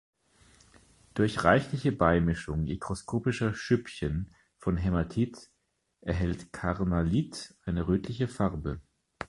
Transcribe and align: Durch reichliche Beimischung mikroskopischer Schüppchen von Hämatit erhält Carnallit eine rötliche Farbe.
Durch 1.13 1.43
reichliche 1.43 1.91
Beimischung 1.91 2.63
mikroskopischer 2.63 3.53
Schüppchen 3.53 4.33
von 4.57 4.75
Hämatit 4.75 5.51
erhält 5.99 6.51
Carnallit 6.51 7.53
eine 7.65 7.87
rötliche 7.87 8.27
Farbe. 8.27 8.81